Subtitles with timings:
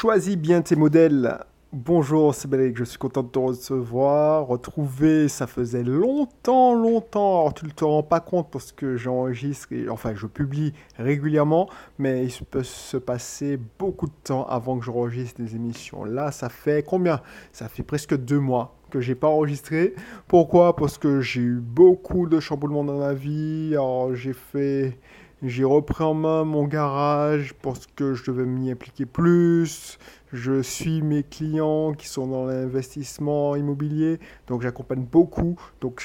[0.00, 1.44] Choisis bien tes modèles.
[1.74, 4.46] Bonjour, c'est Belek, je suis content de te recevoir.
[4.46, 7.40] Retrouver, ça faisait longtemps, longtemps.
[7.40, 11.68] Alors, tu ne te rends pas compte parce que j'enregistre, enfin, je publie régulièrement,
[11.98, 16.04] mais il peut se passer beaucoup de temps avant que j'enregistre des émissions.
[16.04, 17.20] Là, ça fait combien?
[17.52, 19.94] Ça fait presque deux mois que j'ai pas enregistré.
[20.28, 20.76] Pourquoi?
[20.76, 23.72] Parce que j'ai eu beaucoup de chamboulements dans ma vie.
[23.74, 24.98] Alors, j'ai fait
[25.42, 29.98] j'ai repris en main mon garage parce que je devais m'y impliquer plus.
[30.32, 35.58] Je suis mes clients qui sont dans l'investissement immobilier, donc j'accompagne beaucoup.
[35.80, 36.02] Donc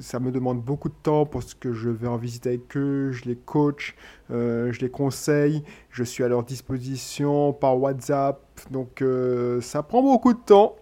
[0.00, 3.26] ça me demande beaucoup de temps parce que je vais en visite avec eux, je
[3.26, 3.94] les coach,
[4.30, 8.40] euh, je les conseille, je suis à leur disposition par WhatsApp.
[8.70, 10.76] Donc euh, ça prend beaucoup de temps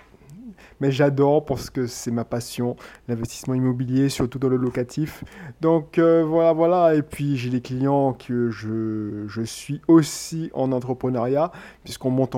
[0.80, 2.76] mais j'adore parce que c'est ma passion,
[3.08, 5.24] l'investissement immobilier, surtout dans le locatif.
[5.60, 6.94] Donc euh, voilà, voilà.
[6.94, 11.52] Et puis j'ai des clients que je, je, suis aussi en entrepreneuriat,
[11.84, 12.34] puisqu'on monte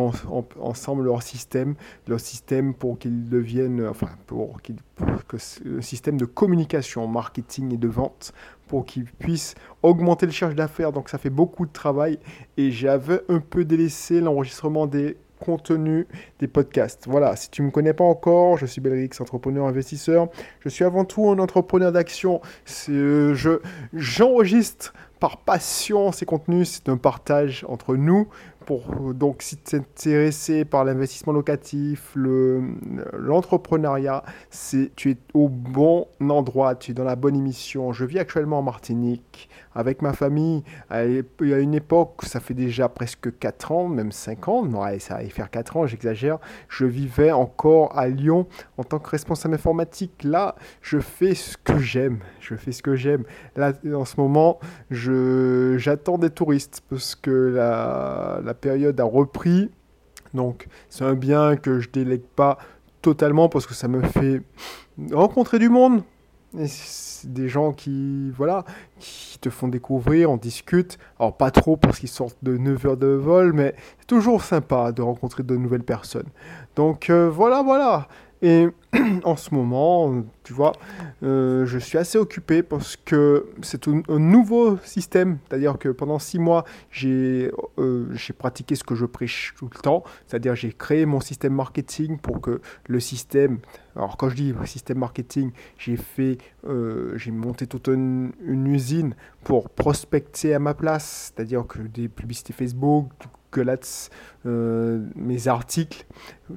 [0.61, 1.75] ensemble leur système,
[2.07, 4.77] leur système pour qu'ils deviennent, enfin, pour, qu'ils,
[5.29, 8.33] que le système de communication, marketing et de vente
[8.71, 10.93] pour qu'ils puissent augmenter le charge d'affaires.
[10.93, 12.19] Donc ça fait beaucoup de travail
[12.57, 16.07] et j'avais un peu délaissé l'enregistrement des contenu
[16.39, 17.07] des podcasts.
[17.09, 20.29] Voilà, si tu ne me connais pas encore, je suis Belrix, entrepreneur investisseur.
[20.61, 22.41] Je suis avant tout un entrepreneur d'action.
[22.89, 23.61] Euh, je
[23.93, 28.29] j'enregistre par passion ces contenus, c'est un partage entre nous
[29.15, 34.25] donc, si tu es intéressé par l'investissement locatif, l'entrepreneuriat,
[34.97, 37.93] tu es au bon endroit, tu es dans la bonne émission.
[37.93, 40.63] Je vis actuellement en Martinique avec ma famille.
[40.91, 45.25] A une époque, ça fait déjà presque 4 ans, même 5 ans, ouais, ça va
[45.25, 46.39] faire 4 ans, j'exagère.
[46.69, 50.25] Je vivais encore à Lyon en tant que responsable informatique.
[50.25, 52.21] Là, je fais ce que j'aime.
[52.41, 53.25] Je fais ce que j'aime.
[53.57, 54.59] Là, en ce moment,
[54.91, 59.71] j'attends des touristes parce que la, la période a repris.
[60.35, 62.59] Donc c'est un bien que je délègue pas
[63.03, 64.43] totalement parce que ça me fait
[65.13, 66.03] rencontrer du monde.
[66.53, 68.65] Des gens qui, voilà,
[68.99, 70.99] qui te font découvrir, on discute.
[71.19, 74.91] Alors pas trop parce qu'ils sortent de 9 heures de vol, mais c'est toujours sympa
[74.91, 76.29] de rencontrer de nouvelles personnes.
[76.75, 78.09] Donc euh, voilà, voilà.
[78.43, 78.69] Et
[79.25, 80.73] en ce moment, tu vois,
[81.23, 85.39] euh, je suis assez occupé parce que c'est un, nouveau système.
[85.49, 90.05] C'est-à-dire que pendant six mois, j'ai euh, pratiqué ce que je prêche tout le temps.
[90.27, 93.59] C'est-à-dire j'ai créé mon système marketing pour que le système...
[93.95, 99.15] Alors quand je dis système marketing, j'ai fait, euh, j'ai monté toute une, usine
[99.45, 101.33] pour prospecter à ma place.
[101.35, 103.11] C'est-à-dire que des publicités Facebook,
[103.59, 104.11] Ads,
[104.47, 106.07] euh, mes articles.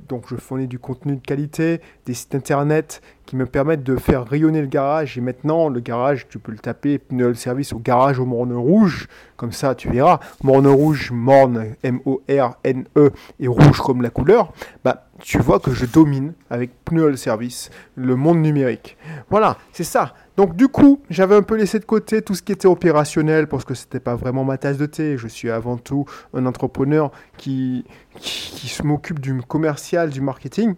[0.08, 4.26] Donc je fournis du contenu de qualité, des sites internet qui me permettent de faire
[4.26, 5.18] rayonner le garage.
[5.18, 9.08] Et maintenant, le garage, tu peux le taper, pneu service au garage au morne rouge.
[9.36, 10.20] Comme ça, tu verras.
[10.44, 14.54] Morne rouge, morne, M-O-R-N-E, et rouge comme la couleur.
[14.84, 18.98] Bah, tu vois que je domine avec pneu service le monde numérique.
[19.30, 20.14] Voilà, c'est ça.
[20.36, 23.66] Donc du coup, j'avais un peu laissé de côté tout ce qui était opérationnel parce
[23.66, 25.18] que c'était pas vraiment ma tasse de thé.
[25.18, 27.86] Je suis avant tout un entrepreneur qui,
[28.20, 30.76] qui, qui m'occupe du commercial, du marketing.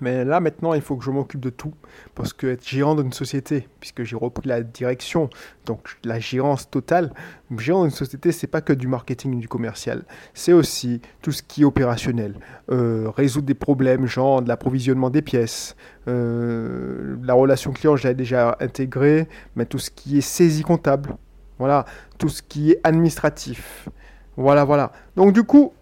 [0.00, 1.74] Mais là, maintenant, il faut que je m'occupe de tout.
[2.14, 5.30] Parce que être gérant d'une société, puisque j'ai repris la direction,
[5.66, 7.12] donc la gérance totale,
[7.58, 10.04] gérant d'une société, c'est pas que du marketing et du commercial.
[10.34, 12.34] C'est aussi tout ce qui est opérationnel.
[12.70, 15.76] Euh, résoudre des problèmes, genre de l'approvisionnement des pièces.
[16.08, 19.28] Euh, la relation client, j'ai déjà intégré.
[19.56, 21.16] Mais tout ce qui est saisie comptable.
[21.58, 21.84] Voilà.
[22.18, 23.88] Tout ce qui est administratif.
[24.36, 24.92] Voilà, voilà.
[25.16, 25.72] Donc, du coup,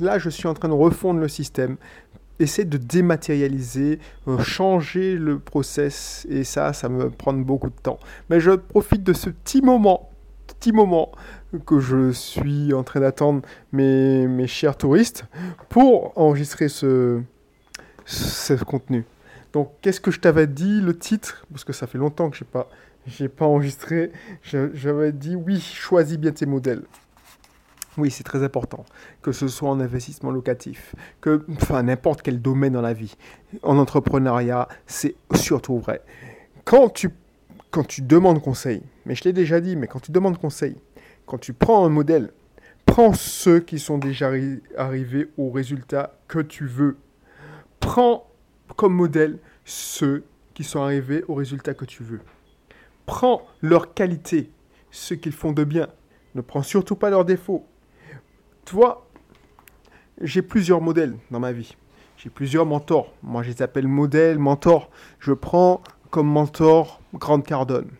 [0.00, 1.76] là, je suis en train de refondre le système,
[2.38, 7.98] essayer de dématérialiser, euh, changer le process, et ça, ça me prend beaucoup de temps.
[8.28, 10.10] Mais je profite de ce petit moment,
[10.46, 11.12] petit moment
[11.66, 15.24] que je suis en train d'attendre mes, chers touristes
[15.68, 17.20] pour enregistrer ce,
[18.04, 19.04] ce contenu.
[19.52, 21.44] Donc, qu'est-ce que je t'avais dit, le titre?
[21.50, 24.12] Parce que ça fait longtemps que je n'ai pas, pas enregistré.
[24.42, 26.82] J'avais dit, oui, choisis bien tes modèles.
[27.98, 28.84] Oui, c'est très important,
[29.20, 33.16] que ce soit en investissement locatif, que, enfin, n'importe quel domaine dans la vie.
[33.62, 36.00] En entrepreneuriat, c'est surtout vrai.
[36.64, 37.10] Quand tu,
[37.70, 40.76] quand tu demandes conseil, mais je l'ai déjà dit, mais quand tu demandes conseil,
[41.26, 42.30] quand tu prends un modèle,
[42.86, 44.30] prends ceux qui sont déjà
[44.76, 46.96] arrivés au résultat que tu veux.
[47.80, 48.28] Prends
[48.76, 52.20] comme modèle ceux qui sont arrivés au résultat que tu veux.
[53.06, 54.50] Prends leur qualité,
[54.90, 55.88] ce qu'ils font de bien.
[56.34, 57.66] Ne prends surtout pas leurs défauts.
[58.70, 59.04] Tu vois,
[60.20, 61.76] j'ai plusieurs modèles dans ma vie.
[62.16, 63.12] J'ai plusieurs mentors.
[63.20, 64.90] Moi, je les appelle modèles, mentors.
[65.18, 67.90] Je prends comme mentor Grande Cardone.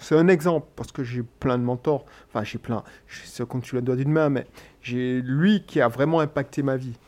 [0.00, 2.06] c'est un exemple, parce que j'ai plein de mentors.
[2.26, 2.82] Enfin, j'ai plein.
[3.06, 4.48] C'est compte tu le doigt d'une main, mais
[4.82, 6.98] j'ai lui qui a vraiment impacté ma vie.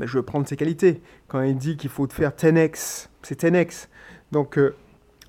[0.00, 1.00] Mais je veux prendre ses qualités.
[1.28, 3.86] Quand il dit qu'il faut faire 10x, c'est 10x.
[4.32, 4.74] Donc, euh,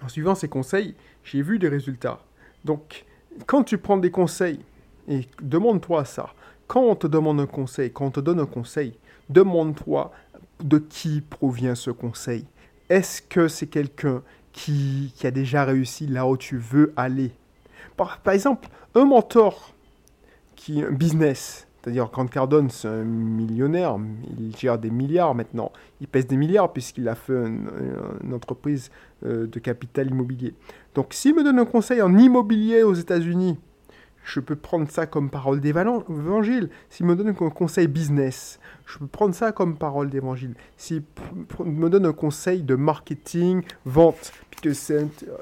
[0.03, 2.17] en suivant ses conseils, j'ai vu des résultats.
[2.65, 3.05] Donc,
[3.45, 4.59] quand tu prends des conseils,
[5.07, 6.33] et demande-toi ça,
[6.67, 8.93] quand on te demande un conseil, quand on te donne un conseil,
[9.29, 10.11] demande-toi
[10.63, 12.45] de qui provient ce conseil.
[12.89, 14.21] Est-ce que c'est quelqu'un
[14.51, 17.31] qui, a déjà réussi là où tu veux aller?
[17.95, 19.73] Par, exemple, un mentor
[20.55, 23.97] qui un business, c'est-à-dire quand Cardone, c'est un millionnaire,
[24.39, 25.71] il gère des milliards maintenant,
[26.01, 28.91] il pèse des milliards puisqu'il a fait une, entreprise
[29.25, 30.53] euh, de capital immobilier.
[30.95, 33.57] Donc s'il me donne un conseil en immobilier aux États-Unis,
[34.27, 36.69] je peux prendre ça comme parole d'évangile.
[36.89, 40.53] S'il me donne un conseil business, je peux prendre ça comme parole d'évangile.
[40.75, 41.03] S'il
[41.63, 44.91] me donne un conseil de marketing, vente, puisque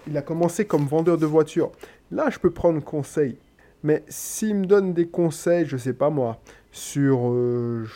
[0.07, 1.71] il a commencé comme vendeur de voitures,
[2.11, 3.39] là je peux prendre conseil.
[3.81, 6.39] Mais s'il me donne des conseils, je sais pas moi,
[6.71, 7.87] sur euh,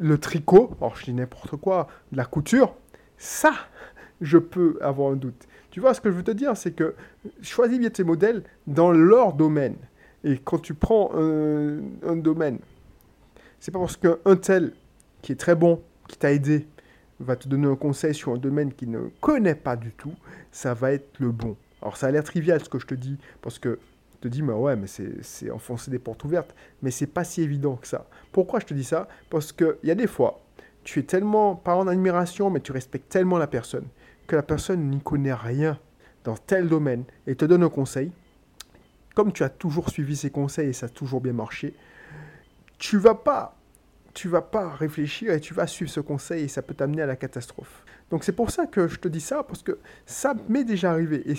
[0.00, 2.74] le tricot, alors je dis n'importe quoi, la couture,
[3.16, 3.52] ça,
[4.20, 5.46] je peux avoir un doute.
[5.74, 6.94] Tu vois, ce que je veux te dire, c'est que
[7.42, 9.74] choisis bien tes modèles dans leur domaine.
[10.22, 12.60] Et quand tu prends un, domaine,
[13.58, 14.72] c'est pas parce qu'un tel
[15.20, 16.68] qui est très bon, qui t'a aidé,
[17.18, 20.14] va te donner un conseil sur un domaine qu'il ne connaît pas du tout,
[20.52, 21.56] ça va être le bon.
[21.82, 23.80] Alors ça a l'air trivial ce que je te dis, parce que
[24.12, 27.42] je te dis, mais ouais, mais c'est enfoncer des portes ouvertes, mais c'est pas si
[27.42, 28.06] évident que ça.
[28.30, 29.08] Pourquoi je te dis ça?
[29.28, 30.40] Parce qu'il y a des fois,
[30.84, 33.86] tu es tellement, pas en admiration, mais tu respectes tellement la personne,
[34.34, 35.78] la personne n'y connaît rien
[36.24, 38.12] dans tel domaine et te donne un conseil,
[39.14, 41.74] comme tu as toujours suivi ses conseils et ça a toujours bien marché,
[42.78, 43.56] tu vas pas
[44.14, 47.06] tu vas pas réfléchir et tu vas suivre ce conseil et ça peut t'amener à
[47.06, 47.84] la catastrophe.
[48.10, 51.28] Donc c'est pour ça que je te dis ça parce que ça m'est déjà arrivé
[51.28, 51.34] et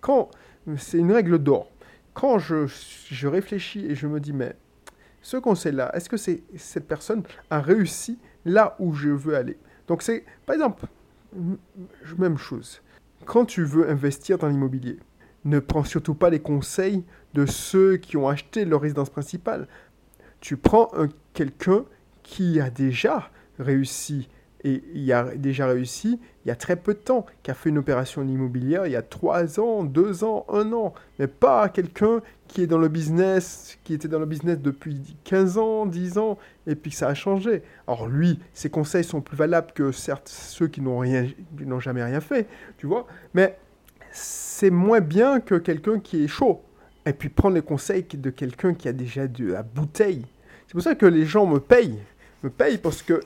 [0.00, 0.30] quand
[0.78, 1.70] c'est une règle d'or.
[2.14, 4.56] Quand je, je réfléchis et je me dis mais
[5.20, 9.58] ce conseil-là, est-ce que c'est cette personne a réussi là où je veux aller?
[9.86, 10.86] Donc c'est par exemple
[12.18, 12.82] même chose.
[13.24, 14.98] Quand tu veux investir dans l'immobilier,
[15.44, 17.04] ne prends surtout pas les conseils
[17.34, 19.68] de ceux qui ont acheté leur résidence principale.
[20.40, 20.90] Tu prends
[21.32, 21.84] quelqu'un
[22.22, 24.28] qui a déjà réussi
[24.64, 27.68] et il a déjà réussi il y a très peu de temps, qui a fait
[27.68, 32.22] une opération immobilière il y a 3 ans, 2 ans, 1 an, mais pas quelqu'un
[32.48, 36.38] qui est dans le business, qui était dans le business depuis 15 ans, 10 ans,
[36.66, 37.62] et puis ça a changé.
[37.86, 41.28] Alors lui, ses conseils sont plus valables que certes ceux qui n'ont rien,
[41.60, 42.48] n'ont jamais rien fait,
[42.78, 43.58] tu vois, mais
[44.12, 46.62] c'est moins bien que quelqu'un qui est chaud.
[47.06, 50.26] Et puis prendre les conseils de quelqu'un qui a déjà de la bouteille.
[50.66, 51.98] C'est pour ça que les gens me payent.
[52.42, 53.20] Me payent parce que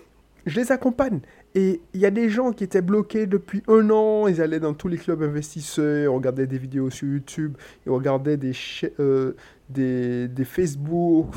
[0.46, 1.20] je les accompagne.
[1.54, 4.74] Et il y a des gens qui étaient bloqués depuis un an, ils allaient dans
[4.74, 7.56] tous les clubs investisseurs, ils regardaient des vidéos sur YouTube,
[7.86, 8.52] ils regardaient des,
[8.98, 9.34] euh,
[9.68, 11.28] des, Facebook,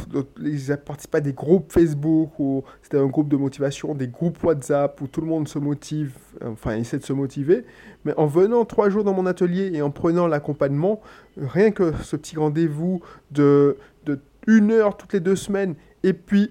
[0.41, 4.99] ils participaient à des groupes Facebook, où c'était un groupe de motivation, des groupes WhatsApp,
[5.01, 6.13] où tout le monde se motive,
[6.43, 7.63] enfin essaie de se motiver.
[8.03, 11.01] Mais en venant trois jours dans mon atelier et en prenant l'accompagnement,
[11.37, 16.49] rien que ce petit rendez-vous de, de une heure toutes les deux semaines, et puis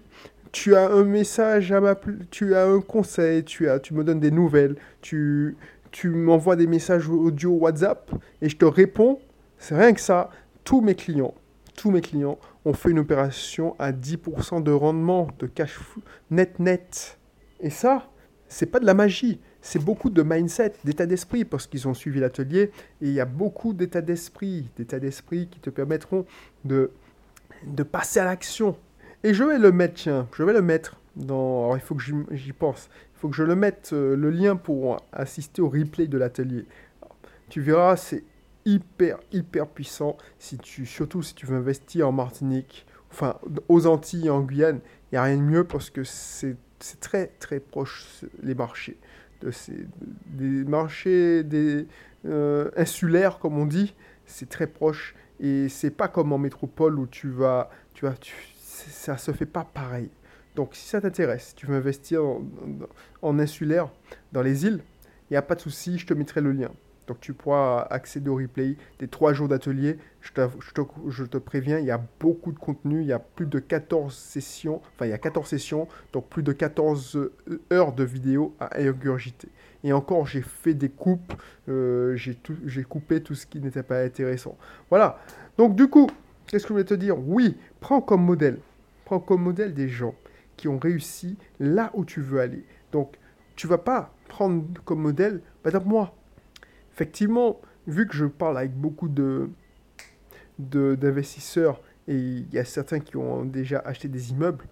[0.57, 2.01] tu as un message à
[2.31, 5.55] tu as un conseil, tu, as, tu me donnes des nouvelles, tu,
[5.91, 8.11] tu m'envoies des messages audio WhatsApp
[8.41, 9.21] et je te réponds.
[9.59, 10.31] C'est rien que ça.
[10.65, 11.35] Tous mes clients,
[11.77, 15.79] tous mes clients ont fait une opération à 10% de rendement, de cash
[16.31, 17.19] net net.
[17.61, 18.09] Et ça,
[18.49, 22.19] c'est pas de la magie, c'est beaucoup de mindset, d'état d'esprit, parce qu'ils ont suivi
[22.19, 22.71] l'atelier,
[23.03, 26.25] et il y a beaucoup d'état d'esprit, d'état d'esprit qui te permettront
[26.65, 26.93] de,
[27.67, 28.75] de passer à l'action.
[29.25, 31.65] Et je vais le mettre, tiens, je vais le mettre dans...
[31.65, 32.89] Alors, il faut que j'y pense.
[33.15, 36.67] Il faut que je le mette, euh, le lien pour assister au replay de l'atelier.
[37.49, 38.25] Tu verras, c'est
[38.67, 44.29] hyper, hyper puissant, si tu, surtout si tu veux investir en Martinique, enfin aux Antilles,
[44.29, 44.81] en Guyane,
[45.11, 46.57] il n'y a rien de mieux parce que c'est
[47.01, 48.99] très, très proche, les marchés.
[50.27, 51.87] Des marchés des,
[52.27, 53.95] euh, insulaires, comme on dit,
[54.27, 55.15] c'est très proche.
[55.39, 58.15] Et c'est pas comme en métropole où tu vas, tu vas,
[58.77, 60.11] ça se fait pas pareil.
[60.55, 62.23] Donc si ça t'intéresse, tu veux investir
[63.23, 63.91] en, insulaire
[64.33, 64.81] dans les îles,
[65.29, 66.71] il n'y a pas de souci, je te mettrai le lien.
[67.07, 69.99] Donc tu pourras accéder au replay des trois jours d'atelier.
[70.21, 70.31] Je,
[71.09, 74.13] je, te, préviens, il y a beaucoup de contenu, il y a plus de 14
[74.13, 77.33] sessions, enfin il y a 14 sessions, donc plus de 14 euh,
[77.73, 79.49] heures de vidéos à ingurgiter.
[79.85, 81.35] Et encore, j'ai fait des coupes,
[81.69, 84.57] euh, j'ai coupé tout ce qui n'était pas intéressant.
[84.91, 85.21] Voilà,
[85.59, 86.09] donc du coup,
[86.47, 87.17] qu'est-ce que je voulais te dire?
[87.19, 88.59] Oui, prends comme modèle
[89.05, 90.15] Prends comme modèle des gens
[90.57, 92.65] qui ont réussi là où tu veux aller.
[92.91, 93.17] Donc,
[93.55, 96.15] tu vas pas prendre comme modèle, par exemple, moi.
[96.93, 99.49] Effectivement, vu que je parle avec beaucoup de
[100.59, 104.65] d'investisseurs et il y a certains qui ont déjà acheté des immeubles,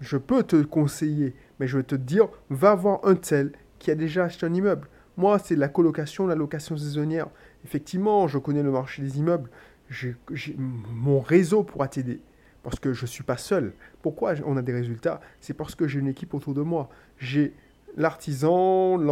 [0.00, 3.96] je peux te conseiller, mais je vais te dire, va voir un tel qui a
[3.96, 4.88] déjà acheté un immeuble.
[5.16, 7.28] Moi, c'est la colocation, la location saisonnière.
[7.64, 9.50] Effectivement, je connais le marché des immeubles.
[10.56, 12.20] Mon réseau pourra t'aider.
[12.62, 13.72] Parce que je ne suis pas seul.
[14.02, 15.20] Pourquoi on a des résultats?
[15.40, 16.88] C'est parce que j'ai une équipe autour de moi.
[17.18, 17.54] J'ai
[17.96, 19.04] l'artisan,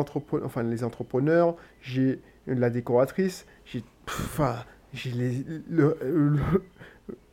[0.45, 4.57] enfin les entrepreneurs, j'ai la décoratrice, j'ai enfin,
[5.05, 5.45] les,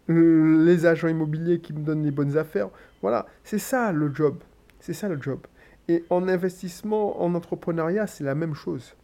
[0.08, 2.70] les agents immobiliers qui me donnent les bonnes affaires.
[3.01, 4.39] Voilà, c'est ça le job.
[4.80, 5.39] C'est ça le job.
[5.88, 8.96] Et en investissement, en entrepreneuriat, c'est la même chose.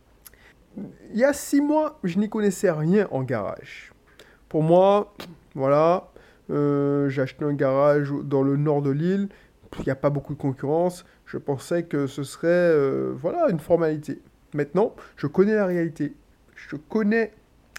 [0.76, 3.93] Il y a six mois, je n'y connaissais rien en garage.
[4.54, 5.12] Pour moi,
[5.56, 6.12] voilà,
[6.52, 9.30] euh, j'ai acheté un garage dans le nord de l'île.
[9.80, 11.06] Il n'y a pas beaucoup de concurrence.
[11.26, 14.22] Je pensais que ce serait euh, voilà, une formalité.
[14.54, 16.14] Maintenant, je connais la réalité.
[16.56, 17.34] Je connais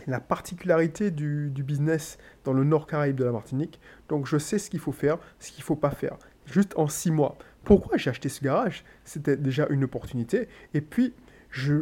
[0.09, 3.79] la particularité du, business dans le nord Caraïbe de la Martinique.
[4.09, 6.17] Donc je sais ce qu'il faut faire, ce qu'il ne faut pas faire.
[6.45, 7.39] Juste en six mois.
[7.63, 8.85] Pourquoi j'ai acheté ce garage?
[9.05, 10.49] C'était déjà une opportunité.
[10.75, 11.15] Et puis,
[11.51, 11.73] je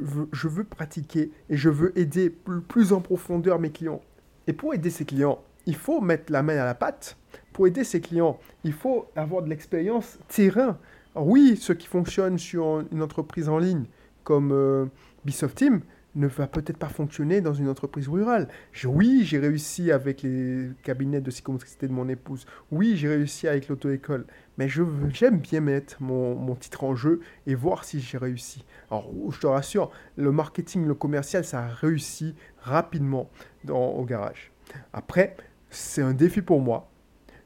[0.49, 4.03] veux pratiquer et je veux aider plus en profondeur mes clients.
[4.47, 7.17] Et pour aider ces clients, il faut mettre la main à la pâte.
[7.53, 10.79] Pour aider ses clients, il faut avoir de l'expérience terrain.
[11.15, 13.85] oui, ce qui fonctionne sur une entreprise en ligne
[14.25, 14.87] comme euh,
[15.25, 15.81] Bisoft Team
[16.14, 18.49] ne va peut-être pas fonctionner dans une entreprise rurale.
[18.85, 22.47] oui, j'ai réussi avec les cabinets de psychomotricité de mon épouse.
[22.71, 24.26] Oui, j'ai réussi avec l'auto-école.
[24.59, 28.64] Mais j'aime bien mettre mon, mon, titre en jeu et voir si j'ai réussi.
[28.90, 33.31] Alors, je te rassure, le marketing, le commercial, ça a réussi rapidement
[33.64, 34.52] dans, au garage.
[34.92, 35.37] Après,
[35.71, 36.90] c'est un défi pour moi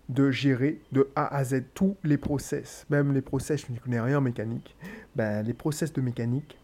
[0.09, 2.87] de gérer de A à Z tous les process.
[2.91, 4.77] Même les process, je ne connais rien en mécanique.
[5.15, 6.59] Ben, les process de mécanique,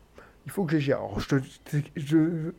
[0.44, 1.00] il faut que je gère.
[1.18, 2.50] Je,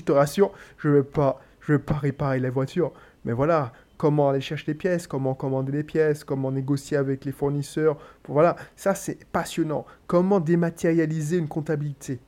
[0.00, 2.92] te, rassure, je ne vais, pas, vais pas réparer la voiture.
[3.24, 7.32] Mais voilà, comment aller chercher les pièces, comment commander les pièces, comment négocier avec les
[7.32, 7.98] fournisseurs.
[8.28, 9.86] Voilà, ça c'est passionnant.
[10.06, 12.20] Comment dématérialiser une comptabilité?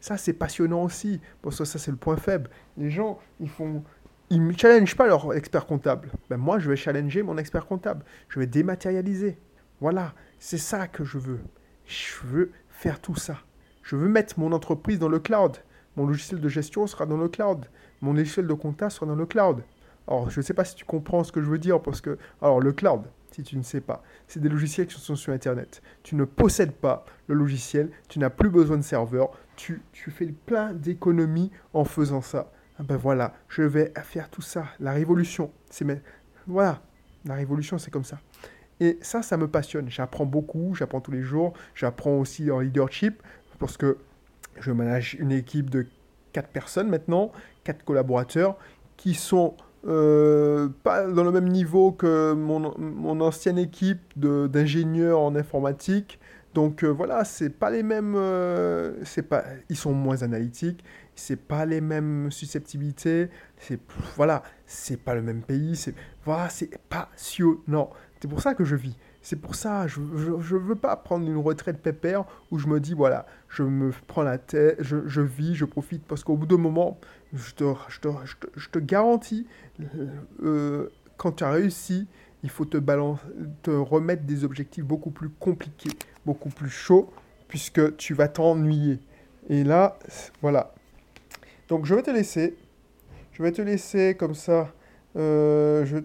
[0.00, 2.50] Ça c'est passionnant aussi, parce que ça c'est le point faible.
[2.76, 3.82] Les gens, ils font,
[4.30, 6.10] ils ne challengent pas leur expert comptable.
[6.28, 8.04] Ben moi, je vais challenger mon expert comptable.
[8.28, 9.38] Je vais dématérialiser.
[9.80, 11.40] Voilà, c'est ça que je veux.
[11.86, 13.38] Je veux faire tout ça.
[13.82, 15.56] Je veux mettre mon entreprise dans le cloud.
[15.96, 17.66] Mon logiciel de gestion sera dans le cloud.
[18.00, 19.62] Mon logiciel de compta sera dans le cloud.
[20.08, 22.18] Alors, je ne sais pas si tu comprends ce que je veux dire, parce que,
[22.40, 25.82] alors, le cloud, si tu ne sais pas, c'est des logiciels qui sont sur Internet.
[26.02, 30.72] Tu ne possèdes pas le logiciel, tu n'as plus besoin de serveur, tu, fais plein
[30.72, 32.50] d'économies en faisant ça.
[32.78, 34.64] Ah ben voilà, je vais faire tout ça.
[34.80, 35.86] La révolution, c'est
[36.46, 36.82] voilà,
[37.24, 38.18] la révolution, c'est comme ça.
[38.80, 39.88] Et ça, ça me passionne.
[39.88, 41.52] J'apprends beaucoup, j'apprends tous les jours.
[41.74, 43.22] J'apprends aussi en leadership
[43.62, 43.96] parce que
[44.58, 45.86] je manage une équipe de
[46.32, 47.30] quatre personnes maintenant,
[47.62, 48.58] quatre collaborateurs
[48.96, 49.54] qui sont
[49.86, 56.18] euh, pas dans le même niveau que mon, mon ancienne équipe d'ingénieurs en informatique.
[56.54, 58.94] Donc euh, voilà, c'est pas les mêmes, euh,
[59.28, 60.82] pas, ils sont moins analytiques,
[61.14, 63.78] c'est pas les mêmes susceptibilités, c'est
[64.16, 64.42] voilà,
[65.04, 67.90] pas le même pays, c'est voilà, c'est passionnant.
[68.20, 68.96] C'est pour ça que je vis.
[69.22, 70.00] C'est pour ça, je,
[70.40, 74.24] je, veux pas prendre une retraite pépère où je me dis voilà, je me prends
[74.24, 76.98] la tête, je, vis, je profite parce qu'au bout d'un moment,
[77.32, 79.46] je te, garantis,
[80.42, 82.08] euh, quand tu as réussi,
[82.42, 82.78] il faut te,
[83.62, 87.08] te remettre des objectifs beaucoup plus compliqués, beaucoup plus chauds,
[87.46, 88.98] puisque tu vas t'ennuyer.
[89.48, 89.98] Et là,
[90.40, 90.74] voilà,
[91.68, 92.56] donc je vais te laisser.
[93.32, 94.72] Je vais te laisser comme ça.
[95.16, 95.96] Euh, je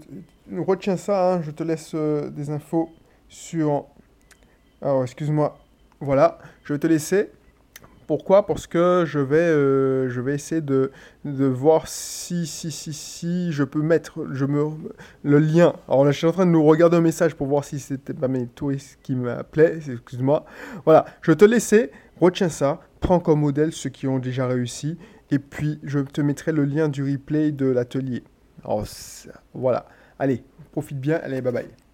[0.59, 1.33] retiens ça.
[1.33, 1.41] Hein.
[1.41, 2.89] je te laisse euh, des infos
[3.29, 3.85] sur.
[4.81, 5.57] Alors excuse-moi.
[5.99, 6.39] Voilà.
[6.63, 7.31] Je vais te laisser.
[8.07, 8.45] Pourquoi?
[8.45, 10.91] Parce que je vais, euh, je vais essayer de,
[11.25, 14.63] de voir si, si, si, si je peux mettre je me,
[15.23, 15.73] le lien.
[15.89, 18.13] Alors là, je suis en train de nous regarder un message pour voir si c'était
[18.13, 19.79] pas mes touristes qui m'appelaient.
[19.91, 20.45] Excuse-moi.
[20.85, 21.91] Voilà, je vais te laisser.
[22.21, 22.79] Retiens ça.
[23.01, 24.97] Prends comme modèle ceux qui ont déjà réussi.
[25.29, 28.23] Et puis, je te mettrai le lien du replay de l'atelier.
[29.53, 29.85] Voilà.
[30.17, 31.19] Allez, profite bien.
[31.21, 31.86] Allez, bye bye.